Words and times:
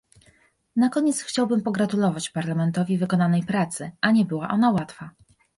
Na 0.75 0.89
koniec 0.89 1.21
chciałbym 1.21 1.61
pogratulować 1.61 2.29
Parlamentowi 2.29 2.97
wykonanej 2.97 3.43
pracy, 3.43 3.91
a 4.01 4.11
nie 4.11 4.25
była 4.25 4.47
ona 4.49 4.71
łatwa 4.71 5.09